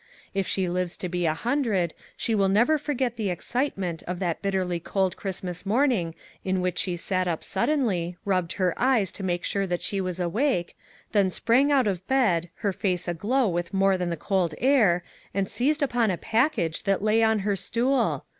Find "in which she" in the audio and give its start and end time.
6.43-6.97